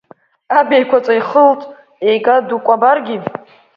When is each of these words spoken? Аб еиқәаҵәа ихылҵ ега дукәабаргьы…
Аб 0.57 0.69
еиқәаҵәа 0.75 1.13
ихылҵ 1.19 1.61
ега 2.13 2.35
дукәабаргьы… 2.47 3.17